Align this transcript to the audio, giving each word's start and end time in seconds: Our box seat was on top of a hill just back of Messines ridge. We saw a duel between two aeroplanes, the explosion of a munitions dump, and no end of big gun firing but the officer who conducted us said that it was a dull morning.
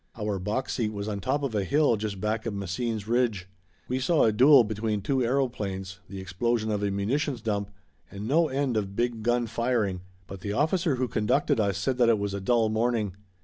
Our 0.17 0.39
box 0.39 0.73
seat 0.73 0.91
was 0.93 1.07
on 1.07 1.19
top 1.19 1.43
of 1.43 1.53
a 1.53 1.63
hill 1.63 1.95
just 1.95 2.19
back 2.19 2.47
of 2.47 2.55
Messines 2.55 3.07
ridge. 3.07 3.47
We 3.87 3.99
saw 3.99 4.23
a 4.23 4.31
duel 4.31 4.63
between 4.63 5.01
two 5.03 5.23
aeroplanes, 5.23 5.99
the 6.09 6.19
explosion 6.19 6.71
of 6.71 6.81
a 6.81 6.89
munitions 6.89 7.39
dump, 7.39 7.69
and 8.09 8.27
no 8.27 8.47
end 8.47 8.77
of 8.77 8.95
big 8.95 9.21
gun 9.21 9.45
firing 9.45 10.01
but 10.25 10.39
the 10.39 10.53
officer 10.53 10.95
who 10.95 11.07
conducted 11.07 11.59
us 11.59 11.77
said 11.77 11.99
that 11.99 12.09
it 12.09 12.17
was 12.17 12.33
a 12.33 12.41
dull 12.41 12.67
morning. 12.69 13.15